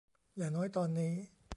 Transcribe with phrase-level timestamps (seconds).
[0.37, 1.13] อย่างน้อยตอนนี้